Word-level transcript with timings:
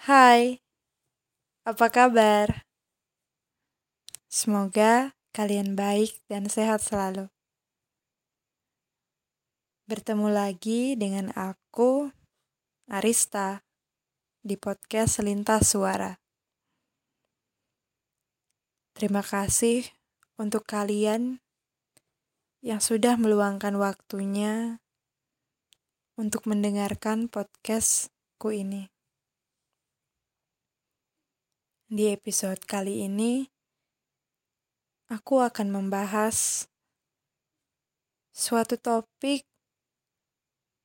Hai, 0.00 0.64
apa 1.68 1.92
kabar? 1.92 2.64
Semoga 4.32 5.12
kalian 5.36 5.76
baik 5.76 6.24
dan 6.24 6.48
sehat 6.48 6.80
selalu. 6.80 7.28
Bertemu 9.84 10.32
lagi 10.32 10.96
dengan 10.96 11.28
aku, 11.36 12.08
Arista, 12.88 13.60
di 14.40 14.56
podcast 14.56 15.20
Selintas 15.20 15.68
Suara. 15.68 16.16
Terima 18.96 19.20
kasih 19.20 19.84
untuk 20.40 20.64
kalian 20.64 21.44
yang 22.64 22.80
sudah 22.80 23.20
meluangkan 23.20 23.76
waktunya 23.76 24.80
untuk 26.16 26.48
mendengarkan 26.48 27.28
podcastku 27.28 28.48
ini. 28.48 28.88
Di 31.90 32.06
episode 32.06 32.62
kali 32.70 33.02
ini, 33.02 33.50
aku 35.10 35.42
akan 35.42 35.74
membahas 35.74 36.70
suatu 38.30 38.78
topik 38.78 39.42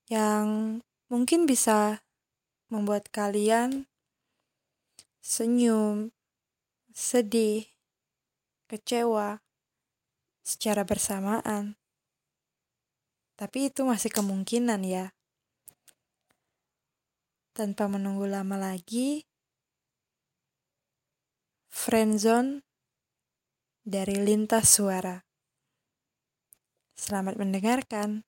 yang 0.10 0.82
mungkin 1.06 1.46
bisa 1.46 2.02
membuat 2.74 3.14
kalian 3.14 3.86
senyum, 5.22 6.10
sedih, 6.90 7.70
kecewa 8.66 9.46
secara 10.42 10.90
bersamaan. 10.90 11.78
Tapi 13.38 13.70
itu 13.70 13.86
masih 13.86 14.10
kemungkinan 14.10 14.82
ya. 14.82 15.14
Tanpa 17.54 17.86
menunggu 17.86 18.26
lama 18.26 18.58
lagi, 18.58 19.30
Friendzone 21.76 22.64
dari 23.84 24.16
Lintas 24.16 24.80
Suara. 24.80 25.20
Selamat 26.96 27.36
mendengarkan. 27.36 28.24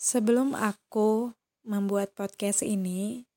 Sebelum 0.00 0.56
aku 0.56 1.36
membuat 1.68 2.16
podcast 2.16 2.64
ini, 2.64 3.28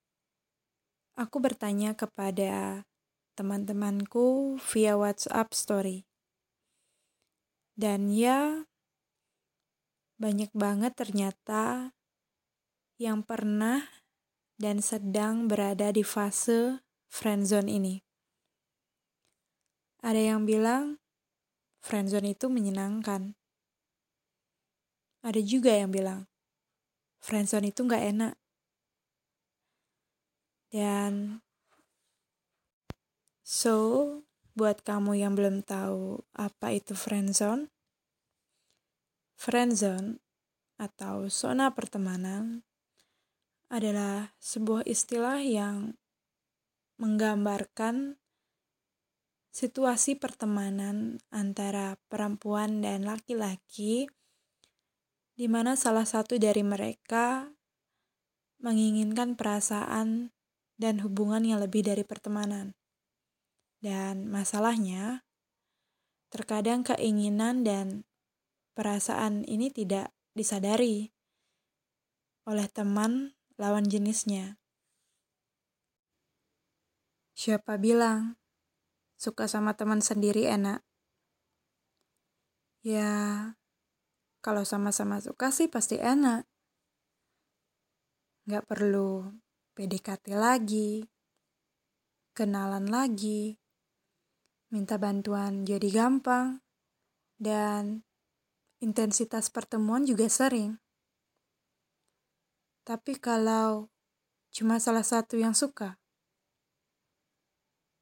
aku 1.19 1.43
bertanya 1.43 1.91
kepada 1.99 2.87
teman-temanku 3.35 4.55
via 4.71 4.95
WhatsApp 4.95 5.51
story. 5.51 6.07
Dan 7.75 8.07
ya, 8.07 8.71
banyak 10.15 10.55
banget 10.55 10.95
ternyata 10.95 11.91
yang 12.95 13.19
pernah 13.19 13.83
dan 14.55 14.79
sedang 14.79 15.51
berada 15.51 15.91
di 15.91 16.07
fase 16.07 16.84
friendzone 17.09 17.69
ini. 17.69 17.95
Ada 20.05 20.33
yang 20.35 20.45
bilang 20.45 21.01
friendzone 21.81 22.37
itu 22.37 22.45
menyenangkan. 22.49 23.33
Ada 25.25 25.41
juga 25.41 25.73
yang 25.73 25.89
bilang 25.89 26.29
friendzone 27.25 27.73
itu 27.73 27.81
nggak 27.81 28.05
enak. 28.13 28.33
Dan 30.69 31.41
so, 33.41 34.21
buat 34.53 34.85
kamu 34.85 35.17
yang 35.17 35.33
belum 35.33 35.65
tahu 35.65 36.21
apa 36.37 36.75
itu 36.77 36.93
friendzone, 36.93 37.73
friendzone 39.33 40.21
atau 40.77 41.31
zona 41.31 41.71
pertemanan 41.71 42.63
adalah 43.71 44.35
sebuah 44.37 44.85
istilah 44.85 45.41
yang 45.41 45.97
menggambarkan 46.95 48.19
situasi 49.55 50.19
pertemanan 50.19 51.23
antara 51.31 51.95
perempuan 52.11 52.83
dan 52.83 53.07
laki-laki, 53.07 54.11
di 55.35 55.47
mana 55.47 55.79
salah 55.79 56.03
satu 56.03 56.35
dari 56.35 56.63
mereka 56.63 57.56
menginginkan 58.59 59.39
perasaan 59.39 60.35
dan 60.75 61.00
hubungan 61.00 61.44
yang 61.44 61.63
lebih 61.63 61.88
dari 61.88 62.03
pertemanan. 62.03 62.75
Dan 63.79 64.27
masalahnya, 64.27 65.23
terkadang 66.31 66.83
keinginan 66.83 67.63
dan 67.63 68.03
perasaan 68.75 69.47
ini 69.47 69.72
tidak 69.72 70.12
disadari 70.35 71.16
oleh 72.44 72.67
teman 72.67 73.39
lawan 73.56 73.88
jenisnya. 73.88 74.59
Siapa 77.35 77.75
bilang 77.75 78.40
suka 79.19 79.51
sama 79.51 79.75
teman 79.75 80.00
sendiri 80.00 80.47
enak? 80.47 80.79
Ya, 82.79 83.12
kalau 84.40 84.63
sama-sama 84.63 85.19
suka 85.19 85.51
sih 85.51 85.68
pasti 85.68 86.00
enak. 86.00 86.47
Gak 88.47 88.63
perlu 88.72 89.35
PDKT 89.75 90.31
lagi, 90.31 91.03
kenalan 92.31 92.88
lagi, 92.88 93.59
minta 94.72 94.95
bantuan 94.95 95.68
jadi 95.68 95.91
gampang, 95.91 96.63
dan 97.35 98.07
intensitas 98.79 99.51
pertemuan 99.51 100.07
juga 100.07 100.31
sering. 100.31 100.79
Tapi 102.88 103.19
kalau 103.19 103.91
cuma 104.56 104.79
salah 104.79 105.03
satu 105.03 105.35
yang 105.35 105.51
suka, 105.51 106.00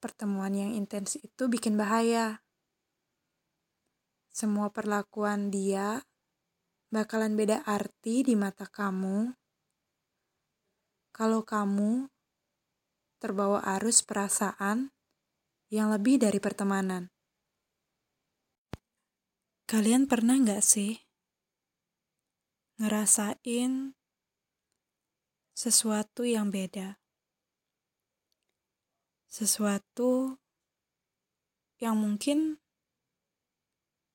pertemuan 0.03 0.51
yang 0.51 0.75
intens 0.75 1.15
itu 1.15 1.47
bikin 1.47 1.79
bahaya. 1.79 2.43
Semua 4.35 4.67
perlakuan 4.67 5.47
dia 5.47 6.03
bakalan 6.91 7.39
beda 7.39 7.63
arti 7.63 8.27
di 8.27 8.35
mata 8.35 8.67
kamu 8.67 9.31
kalau 11.15 11.47
kamu 11.47 12.11
terbawa 13.23 13.63
arus 13.79 14.03
perasaan 14.03 14.91
yang 15.71 15.87
lebih 15.95 16.19
dari 16.19 16.43
pertemanan. 16.43 17.07
Kalian 19.63 20.11
pernah 20.11 20.35
nggak 20.35 20.59
sih 20.59 20.99
ngerasain 22.83 23.95
sesuatu 25.55 26.27
yang 26.27 26.51
beda? 26.51 27.02
Sesuatu 29.33 30.37
yang 31.81 31.97
mungkin 31.97 32.61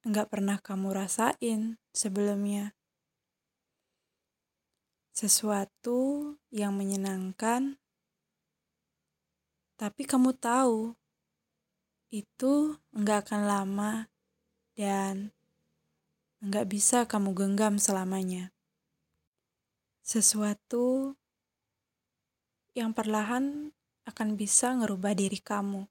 nggak 0.07 0.31
pernah 0.31 0.63
kamu 0.63 0.95
rasain 0.95 1.75
sebelumnya. 1.91 2.79
Sesuatu 5.11 6.39
yang 6.55 6.71
menyenangkan, 6.79 7.83
tapi 9.75 10.07
kamu 10.07 10.39
tahu 10.39 10.95
itu 12.15 12.79
nggak 12.95 13.27
akan 13.27 13.43
lama 13.43 13.93
dan 14.79 15.35
nggak 16.47 16.71
bisa 16.71 17.11
kamu 17.11 17.35
genggam 17.35 17.83
selamanya. 17.83 18.55
Sesuatu 20.07 21.19
yang 22.79 22.95
perlahan 22.95 23.75
akan 24.09 24.41
bisa 24.41 24.73
ngerubah 24.73 25.13
diri 25.13 25.37
kamu. 25.37 25.85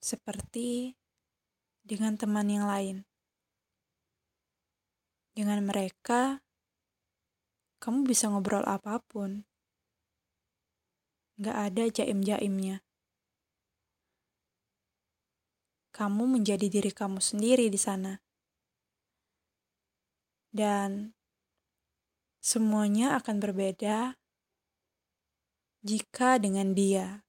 Seperti 0.00 0.96
dengan 1.84 2.16
teman 2.16 2.48
yang 2.48 2.64
lain. 2.64 3.04
Dengan 5.36 5.60
mereka, 5.60 6.40
kamu 7.84 8.08
bisa 8.08 8.32
ngobrol 8.32 8.64
apa 8.64 9.04
pun. 9.04 9.44
Gak 11.36 11.56
ada 11.68 11.84
jaim-jaimnya. 11.92 12.80
Kamu 15.92 16.24
menjadi 16.24 16.72
diri 16.72 16.88
kamu 16.88 17.20
sendiri 17.20 17.68
di 17.68 17.76
sana. 17.76 18.16
Dan 20.54 21.12
semuanya 22.38 23.18
akan 23.18 23.42
berbeda 23.42 24.14
jika 25.84 26.40
dengan 26.40 26.72
dia. 26.72 27.28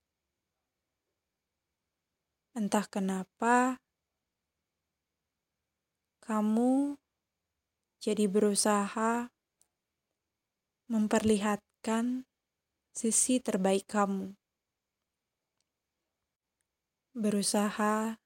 Entah 2.55 2.87
kenapa, 2.87 3.83
kamu 6.23 6.95
jadi 7.99 8.31
berusaha 8.31 9.27
memperlihatkan 10.87 12.23
sisi 12.95 13.43
terbaik 13.43 13.91
kamu. 13.91 14.39
Berusaha 17.11 18.23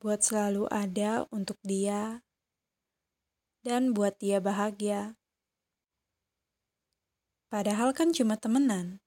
buat 0.00 0.20
selalu 0.24 0.72
ada 0.72 1.28
untuk 1.28 1.60
dia 1.60 2.24
dan 3.60 3.92
buat 3.92 4.16
dia 4.16 4.40
bahagia. 4.40 5.20
Padahal 7.52 7.92
kan 7.92 8.08
cuma 8.16 8.40
temenan. 8.40 9.03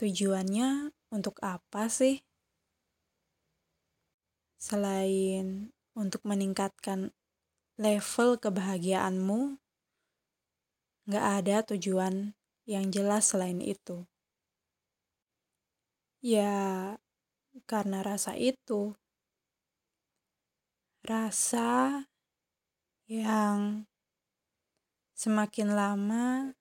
Tujuannya 0.00 0.96
untuk 1.12 1.36
apa 1.44 1.92
sih? 1.92 2.24
Selain 4.56 5.76
untuk 5.92 6.24
meningkatkan 6.24 7.12
level 7.76 8.40
kebahagiaanmu, 8.40 9.60
gak 11.04 11.26
ada 11.44 11.56
tujuan 11.68 12.32
yang 12.64 12.88
jelas 12.88 13.28
selain 13.28 13.60
itu. 13.60 14.08
Ya, 16.24 16.96
karena 17.68 18.00
rasa 18.00 18.40
itu. 18.40 18.96
Rasa 21.04 22.08
yang 23.04 23.84
semakin 25.12 25.76
lama 25.76 26.56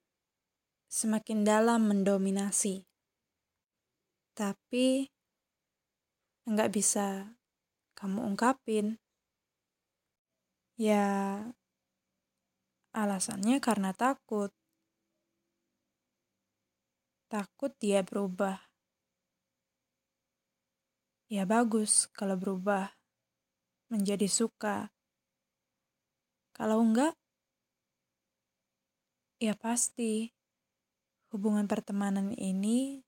semakin 0.92 1.46
dalam 1.46 1.88
mendominasi. 1.88 2.89
Tapi 4.40 5.12
nggak 6.48 6.72
bisa 6.72 7.36
kamu 8.00 8.24
ungkapin. 8.24 8.96
Ya, 10.80 11.44
alasannya 12.96 13.60
karena 13.60 13.92
takut. 13.92 14.56
Takut 17.28 17.76
dia 17.84 18.00
berubah. 18.00 18.64
Ya 21.28 21.44
bagus 21.44 22.08
kalau 22.16 22.40
berubah 22.40 22.96
menjadi 23.92 24.32
suka. 24.32 24.88
Kalau 26.56 26.80
enggak, 26.80 27.12
ya 29.44 29.52
pasti 29.60 30.32
hubungan 31.30 31.68
pertemanan 31.68 32.34
ini 32.34 33.04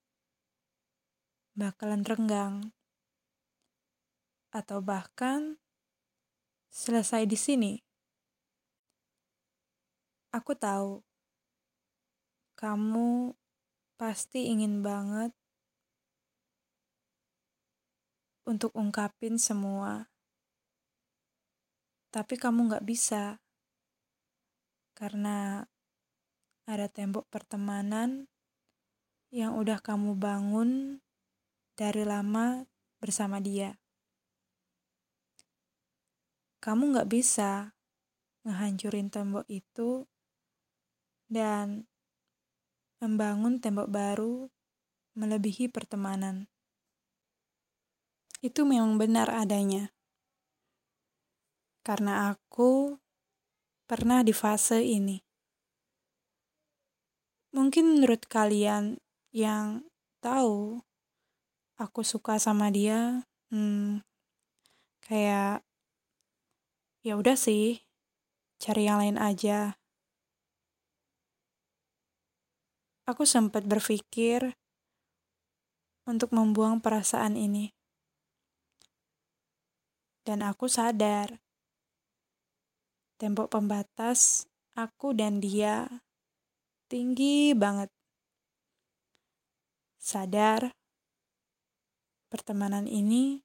bakalan 1.52 2.08
renggang 2.08 2.72
atau 4.52 4.80
bahkan 4.84 5.60
selesai 6.72 7.28
di 7.28 7.36
sini. 7.40 7.74
Aku 10.32 10.56
tahu 10.56 11.04
kamu 12.56 13.36
pasti 14.00 14.48
ingin 14.48 14.80
banget 14.80 15.36
untuk 18.48 18.72
ungkapin 18.72 19.36
semua, 19.36 20.08
tapi 22.12 22.40
kamu 22.40 22.72
gak 22.72 22.88
bisa 22.88 23.40
karena 24.96 25.68
ada 26.68 26.88
tembok 26.88 27.28
pertemanan 27.28 28.32
yang 29.32 29.56
udah 29.60 29.80
kamu 29.80 30.16
bangun 30.16 31.02
dari 31.76 32.04
lama 32.06 32.64
bersama 33.02 33.42
dia 33.42 33.82
kamu 36.62 36.94
nggak 36.94 37.10
bisa 37.10 37.74
ngehancurin 38.46 39.10
tembok 39.10 39.50
itu 39.50 40.06
dan 41.26 41.90
membangun 43.02 43.58
tembok 43.58 43.90
baru 43.90 44.46
melebihi 45.18 45.74
pertemanan. 45.74 46.46
Itu 48.46 48.62
memang 48.62 49.02
benar 49.02 49.34
adanya. 49.34 49.90
Karena 51.82 52.30
aku 52.30 53.02
pernah 53.90 54.22
di 54.22 54.34
fase 54.34 54.86
ini. 54.86 55.18
Mungkin 57.58 57.98
menurut 57.98 58.30
kalian 58.30 59.02
yang 59.34 59.90
tahu 60.22 60.86
aku 61.82 62.06
suka 62.06 62.38
sama 62.38 62.70
dia, 62.70 63.26
hmm, 63.50 64.06
kayak 65.02 65.66
ya 67.02 67.18
udah 67.18 67.34
sih, 67.34 67.82
cari 68.62 68.86
yang 68.86 69.02
lain 69.02 69.18
aja. 69.18 69.82
Aku 73.10 73.26
sempat 73.26 73.66
berpikir 73.66 74.54
untuk 76.06 76.30
membuang 76.30 76.78
perasaan 76.78 77.34
ini. 77.34 77.74
Dan 80.22 80.46
aku 80.46 80.70
sadar, 80.70 81.42
tembok 83.18 83.50
pembatas 83.50 84.46
aku 84.78 85.18
dan 85.18 85.42
dia 85.42 85.90
tinggi 86.86 87.58
banget. 87.58 87.90
Sadar, 89.98 90.74
pertemanan 92.32 92.88
ini 92.88 93.44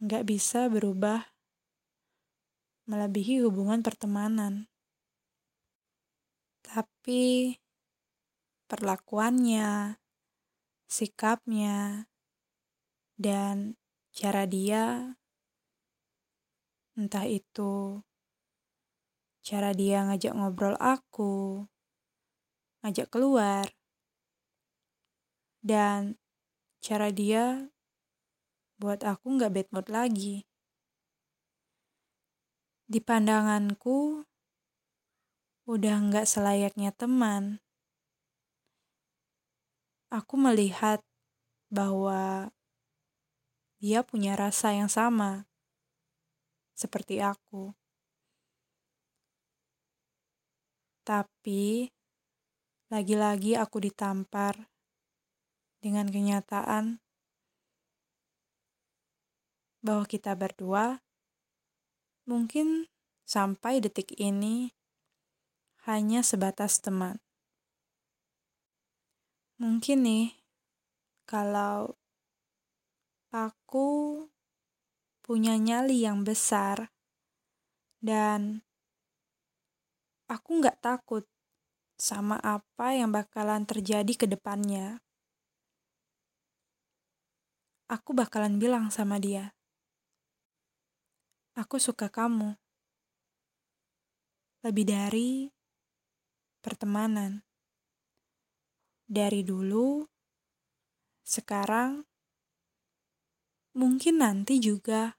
nggak 0.00 0.24
bisa 0.24 0.72
berubah 0.72 1.20
melebihi 2.88 3.44
hubungan 3.44 3.84
pertemanan. 3.84 4.66
Tapi 6.64 7.52
perlakuannya, 8.66 10.00
sikapnya, 10.88 12.08
dan 13.20 13.76
cara 14.10 14.48
dia, 14.48 15.14
entah 16.96 17.28
itu 17.28 18.00
cara 19.42 19.74
dia 19.74 20.06
ngajak 20.06 20.32
ngobrol 20.32 20.78
aku, 20.80 21.66
ngajak 22.80 23.12
keluar, 23.12 23.68
dan 25.60 26.16
cara 26.82 27.14
dia 27.14 27.70
buat 28.82 29.06
aku 29.06 29.38
nggak 29.38 29.52
bad 29.54 29.68
mood 29.70 29.86
lagi. 29.86 30.42
Di 32.90 32.98
pandanganku, 32.98 34.26
udah 35.70 35.96
nggak 36.10 36.26
selayaknya 36.26 36.90
teman. 36.90 37.62
Aku 40.10 40.34
melihat 40.34 40.98
bahwa 41.70 42.50
dia 43.78 44.02
punya 44.02 44.34
rasa 44.34 44.74
yang 44.74 44.90
sama 44.90 45.46
seperti 46.74 47.22
aku. 47.22 47.70
Tapi 51.06 51.86
lagi-lagi 52.90 53.56
aku 53.56 53.78
ditampar 53.78 54.71
dengan 55.82 56.06
kenyataan 56.06 57.02
bahwa 59.82 60.06
kita 60.06 60.38
berdua 60.38 61.02
Mungkin 62.22 62.86
sampai 63.26 63.82
detik 63.82 64.14
ini 64.14 64.70
hanya 65.82 66.22
sebatas 66.22 66.78
teman. 66.78 67.18
Mungkin 69.58 70.06
nih, 70.06 70.38
kalau 71.26 71.98
aku 73.34 74.22
punya 75.18 75.58
nyali 75.58 76.06
yang 76.06 76.22
besar 76.22 76.94
dan 77.98 78.62
aku 80.30 80.62
nggak 80.62 80.78
takut 80.78 81.26
sama 81.98 82.38
apa 82.38 82.94
yang 82.94 83.10
bakalan 83.10 83.66
terjadi 83.66 84.14
ke 84.14 84.30
depannya. 84.30 85.02
Aku 87.92 88.16
bakalan 88.16 88.56
bilang 88.56 88.88
sama 88.88 89.20
dia, 89.20 89.52
Aku 91.52 91.76
suka 91.76 92.08
kamu. 92.08 92.56
Lebih 94.64 94.88
dari 94.88 95.52
pertemanan. 96.64 97.44
Dari 99.04 99.44
dulu, 99.44 100.08
sekarang, 101.20 102.08
mungkin 103.76 104.24
nanti 104.24 104.56
juga. 104.56 105.12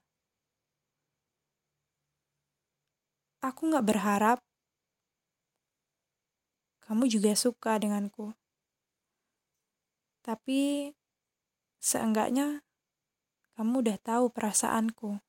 Aku 3.45 3.69
gak 3.69 3.85
berharap 3.85 4.41
kamu 6.81 7.05
juga 7.05 7.37
suka 7.37 7.77
denganku. 7.77 8.33
Tapi 10.25 10.89
seenggaknya 11.83 12.63
kamu 13.59 13.83
udah 13.83 13.97
tahu 13.99 14.31
perasaanku. 14.31 15.19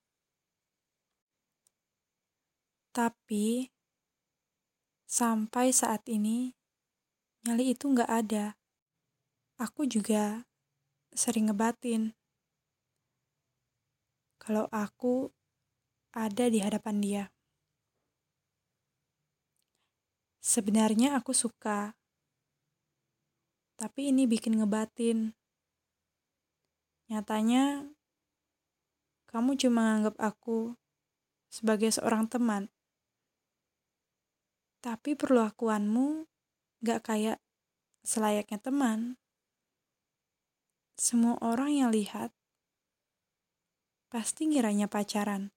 Tapi 2.95 3.75
sampai 5.11 5.75
saat 5.75 6.07
ini 6.07 6.55
nyali 7.43 7.75
itu 7.75 7.91
nggak 7.91 8.07
ada. 8.07 8.55
Aku 9.59 9.83
juga 9.91 10.47
sering 11.11 11.51
ngebatin 11.51 12.15
kalau 14.39 14.71
aku 14.71 15.35
ada 16.15 16.47
di 16.47 16.63
hadapan 16.63 16.97
dia. 17.03 17.25
Sebenarnya 20.45 21.17
aku 21.17 21.33
suka, 21.33 21.97
tapi 23.75 24.13
ini 24.13 24.29
bikin 24.29 24.61
ngebatin. 24.61 25.35
Nyatanya, 27.13 27.85
kamu 29.29 29.59
cuma 29.61 29.99
anggap 29.99 30.17
aku 30.17 30.79
sebagai 31.53 31.93
seorang 31.93 32.31
teman. 32.31 32.73
Tapi 34.81 35.17
perlakuanmu 35.17 36.29
gak 36.85 37.09
kayak 37.09 37.39
selayaknya 38.05 38.61
teman. 38.61 39.17
Semua 40.95 41.35
orang 41.43 41.75
yang 41.75 41.91
lihat 41.91 42.31
pasti 44.13 44.47
ngiranya 44.47 44.87
pacaran. 44.87 45.51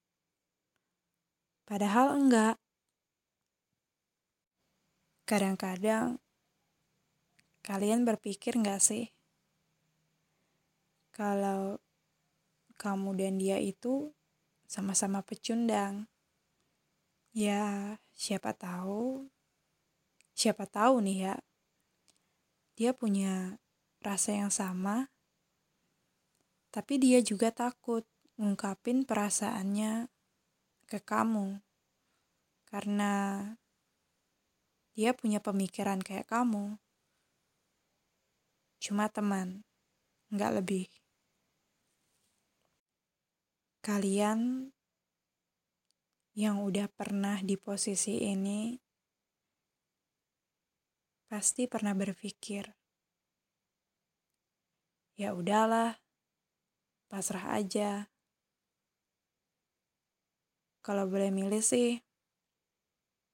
Padahal 1.68 2.16
enggak. 2.16 2.56
Kadang-kadang 5.27 6.18
kalian 7.62 8.08
berpikir 8.08 8.56
enggak 8.56 8.80
sih? 8.80 9.17
Kalau 11.18 11.82
kamu 12.78 13.18
dan 13.18 13.42
dia 13.42 13.58
itu 13.58 14.14
sama-sama 14.70 15.26
pecundang. 15.26 16.06
Ya, 17.34 17.98
siapa 18.14 18.54
tahu. 18.54 19.26
Siapa 20.38 20.70
tahu 20.70 21.02
nih 21.02 21.18
ya. 21.26 21.36
Dia 22.78 22.94
punya 22.94 23.58
rasa 24.06 24.38
yang 24.38 24.54
sama. 24.54 25.10
Tapi 26.70 27.02
dia 27.02 27.18
juga 27.26 27.50
takut 27.50 28.06
ngungkapin 28.38 29.02
perasaannya 29.02 30.14
ke 30.86 31.02
kamu. 31.02 31.58
Karena 32.70 33.42
dia 34.94 35.18
punya 35.18 35.42
pemikiran 35.42 35.98
kayak 35.98 36.30
kamu. 36.30 36.78
Cuma 38.78 39.10
teman, 39.10 39.66
nggak 40.30 40.62
lebih. 40.62 41.07
Kalian 43.88 44.67
yang 46.36 46.60
udah 46.60 46.91
pernah 46.91 47.39
di 47.39 47.56
posisi 47.56 48.20
ini 48.20 48.75
pasti 51.32 51.72
pernah 51.72 51.96
berpikir, 51.96 52.67
ya 55.15 55.32
udahlah, 55.32 55.96
pasrah 57.08 57.56
aja. 57.56 58.12
Kalau 60.84 61.08
boleh 61.08 61.32
milih 61.32 61.63
sih, 61.63 62.03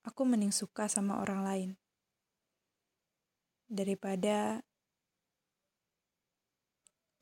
aku 0.05 0.21
mending 0.21 0.53
suka 0.53 0.85
sama 0.85 1.17
orang 1.17 1.41
lain 1.41 1.69
daripada 3.65 4.61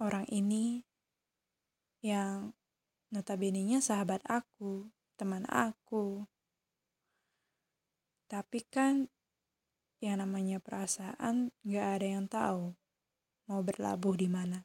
orang 0.04 0.28
ini 0.28 0.84
yang 2.04 2.52
notabene-nya 3.12 3.84
sahabat 3.84 4.24
aku, 4.26 4.88
teman 5.20 5.44
aku. 5.52 6.26
Tapi 8.32 8.64
kan 8.72 9.12
yang 10.02 10.24
namanya 10.24 10.58
perasaan 10.58 11.52
gak 11.68 11.88
ada 12.00 12.08
yang 12.08 12.26
tahu 12.26 12.74
mau 13.52 13.62
berlabuh 13.62 14.16
di 14.16 14.32
mana. 14.32 14.64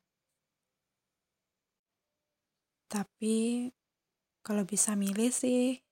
Tapi 2.87 3.69
kalau 4.47 4.62
bisa 4.62 4.95
milih 4.95 5.35
sih, 5.35 5.83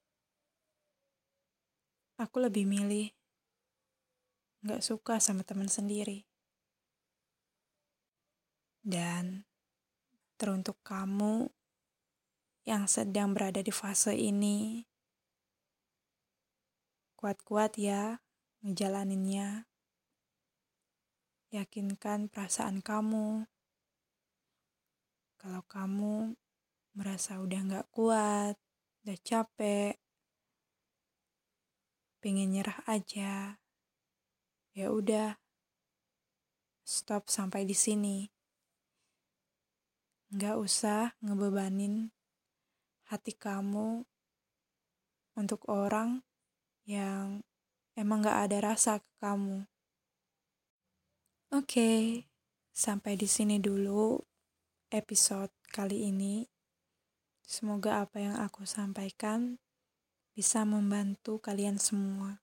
aku 2.17 2.39
lebih 2.39 2.65
milih 2.65 3.11
gak 4.65 4.81
suka 4.81 5.19
sama 5.19 5.43
teman 5.43 5.67
sendiri. 5.67 6.25
Dan 8.81 9.43
teruntuk 10.39 10.79
kamu 10.87 11.51
yang 12.65 12.89
sedang 12.89 13.37
berada 13.37 13.61
di 13.61 13.69
fase 13.69 14.17
ini, 14.17 14.89
kuat-kuat 17.21 17.77
ya 17.77 18.25
ngejalaninnya. 18.65 19.69
Yakinkan 21.53 22.33
perasaan 22.33 22.81
kamu. 22.81 23.47
Kalau 25.37 25.63
kamu 25.69 26.35
merasa 26.97 27.39
udah 27.39 27.61
gak 27.69 27.89
kuat, 27.93 28.57
udah 29.05 29.19
capek, 29.21 30.01
pengen 32.25 32.57
nyerah 32.57 32.81
aja. 32.89 33.61
Ya 34.73 34.89
udah. 34.89 35.37
Stop 36.89 37.29
sampai 37.29 37.69
di 37.69 37.77
sini. 37.77 38.33
Nggak 40.33 40.57
usah 40.57 41.13
ngebebanin 41.21 42.14
hati 43.15 43.31
kamu 43.31 44.03
untuk 45.39 45.63
orang 45.71 46.27
yang 46.83 47.47
emang 47.95 48.27
nggak 48.27 48.51
ada 48.51 48.59
rasa 48.75 48.99
ke 48.99 49.11
kamu. 49.23 49.63
Oke, 51.55 51.63
okay, 51.71 51.99
sampai 52.75 53.15
di 53.15 53.31
sini 53.31 53.63
dulu 53.63 54.19
episode 54.91 55.55
kali 55.71 56.11
ini. 56.11 56.43
Semoga 57.47 58.03
apa 58.03 58.19
yang 58.19 58.35
aku 58.35 58.67
sampaikan 58.67 59.63
bisa 60.35 60.67
membantu 60.67 61.39
kalian 61.39 61.79
semua. 61.79 62.43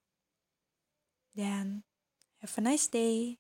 Dan 1.36 1.84
have 2.40 2.56
a 2.56 2.62
nice 2.64 2.88
day. 2.88 3.36